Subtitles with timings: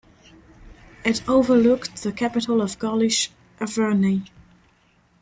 [1.05, 4.23] It overlooked the capital of Gaulish Avernie.